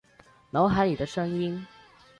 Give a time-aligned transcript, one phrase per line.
[0.49, 1.63] 脑海里的声音